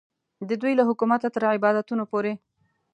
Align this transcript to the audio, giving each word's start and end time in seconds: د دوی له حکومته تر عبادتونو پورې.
د 0.49 0.51
دوی 0.61 0.73
له 0.79 0.83
حکومته 0.89 1.27
تر 1.35 1.43
عبادتونو 1.55 2.03
پورې. 2.11 2.33